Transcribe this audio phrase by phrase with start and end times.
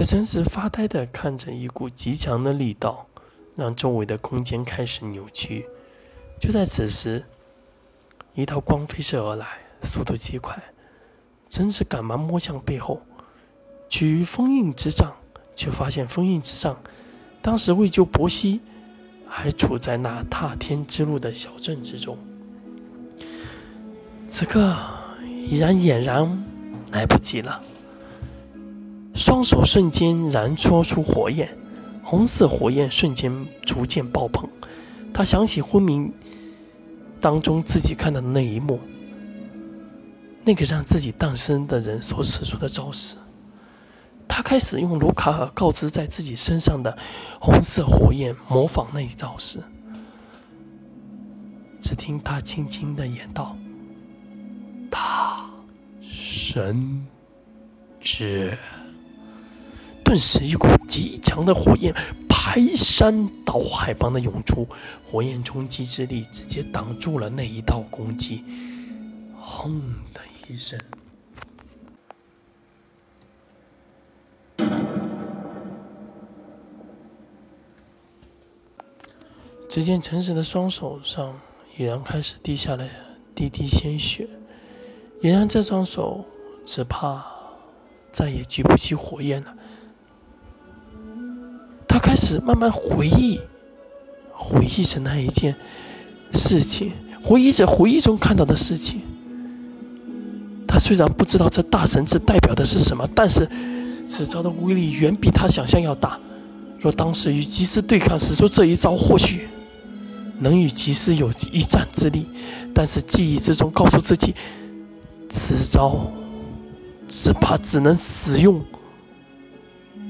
[0.00, 3.06] 这真是发呆的看着一股极强的力道，
[3.54, 5.66] 让周围的空间开始扭曲。
[6.40, 7.26] 就在此时，
[8.32, 9.46] 一道光飞射而来，
[9.82, 10.58] 速度极快。
[11.50, 13.02] 真是赶忙摸向背后，
[13.90, 15.16] 取封印之杖，
[15.54, 16.80] 却发现封印之杖
[17.42, 18.62] 当时为救伯希，
[19.26, 22.16] 还处在那踏天之路的小镇之中。
[24.24, 24.74] 此刻
[25.26, 26.42] 已然俨然
[26.90, 27.62] 来不及了。
[29.14, 31.56] 双手瞬间燃搓出火焰，
[32.02, 34.48] 红色火焰瞬间逐渐爆棚。
[35.12, 36.10] 他想起昏迷
[37.20, 38.80] 当中自己看到的那一幕，
[40.44, 43.16] 那个让自己诞生的人所使出的招式。
[44.26, 46.96] 他开始用卢卡尔告知在自己身上的
[47.40, 49.58] 红色火焰模仿那一招式。
[51.82, 53.56] 只听他轻轻的言道
[54.88, 55.50] ：“大
[56.00, 57.06] 神
[57.98, 58.56] 之。”
[60.10, 61.94] 顿时，一股极强的火焰
[62.28, 64.66] 排山倒海般的涌出，
[65.08, 68.44] 火焰冲击之力直接挡住了那一道攻击。
[69.40, 69.80] 轰
[70.12, 70.76] 的一声，
[79.68, 81.40] 只见陈实的双手上
[81.78, 82.84] 已然开始滴下了
[83.32, 84.28] 滴滴鲜血，
[85.20, 86.24] 也让这双手
[86.66, 87.24] 只怕
[88.10, 89.56] 再也举不起火焰了。
[92.00, 93.40] 开始慢慢回忆，
[94.32, 95.54] 回忆着那一件
[96.32, 96.92] 事情，
[97.22, 99.02] 回忆着回忆中看到的事情。
[100.66, 103.48] 他虽然不知道这大神之代表的是什么，但是
[104.06, 106.18] 此招的威力远比他想象要大。
[106.80, 109.48] 若当时与吉斯对抗，使出这一招，或许
[110.38, 112.26] 能与吉斯有一战之力。
[112.74, 114.34] 但是记忆之中告诉自己，
[115.28, 116.10] 此招
[117.08, 118.64] 只怕只能使用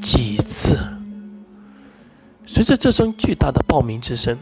[0.00, 0.78] 几次。
[2.52, 4.36] 随着这声巨大的爆鸣之声，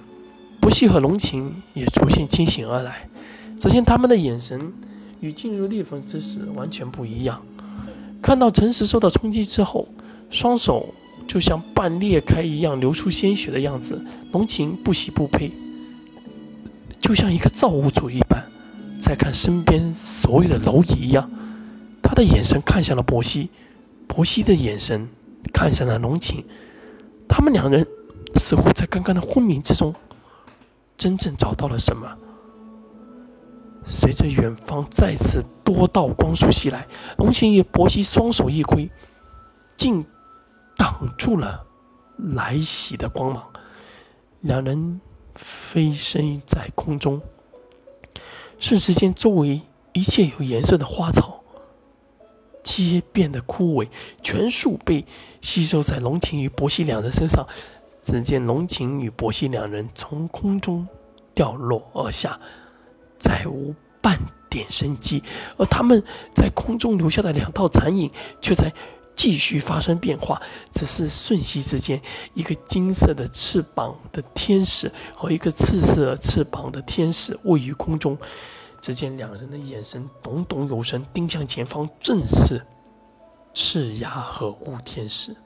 [0.59, 3.07] 不细和龙琴也逐渐清醒而来。
[3.59, 4.73] 只见他们的眼神
[5.21, 7.43] 与进入裂缝之时完全不一样。
[8.23, 9.87] 看到陈实受到冲击之后，
[10.31, 10.95] 双手
[11.27, 14.03] 就像半裂开一样流出鲜血的样子，
[14.33, 15.53] 龙琴不喜不悲，
[16.99, 18.43] 就像一个造物主一般，
[18.99, 21.31] 在看身边所有的蝼蚁一样。
[22.03, 23.51] 他的眼神看向了伯西，
[24.07, 25.07] 伯西的眼神
[25.53, 26.43] 看向了龙琴，
[27.29, 27.87] 他们两人。
[28.39, 29.95] 似乎在刚刚的昏迷之中，
[30.97, 32.17] 真正找到了什么。
[33.85, 38.91] 随着远方再次多道光束袭来，龙琴与伯希双手一挥，
[39.77, 40.05] 竟
[40.77, 41.65] 挡住了
[42.17, 43.45] 来袭的光芒。
[44.41, 45.01] 两人
[45.35, 47.21] 飞升在空中，
[48.59, 49.63] 瞬时间，周围
[49.95, 51.43] 一切有颜色的花草
[52.63, 53.89] 皆变得枯萎，
[54.23, 55.07] 全数被
[55.41, 57.47] 吸收在龙琴与伯希两人身上。
[58.01, 60.87] 只见龙琴与伯希两人从空中
[61.35, 62.41] 掉落而下，
[63.19, 65.21] 再无半点生机；
[65.59, 66.03] 而他们
[66.35, 68.11] 在空中留下的两道残影，
[68.41, 68.73] 却在
[69.15, 70.41] 继续发生变化。
[70.71, 72.01] 只是瞬息之间，
[72.35, 78.17] 一个金色的翅膀的天使和一个赤色翅膀的天使位于空中。
[78.81, 82.65] 只见两人的眼神懂懂有神，盯向前方，正是
[83.53, 85.37] 赤牙和雾天使。